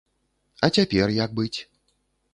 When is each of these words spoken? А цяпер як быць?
А 0.67 0.71
цяпер 0.77 1.15
як 1.23 1.37
быць? 1.41 1.59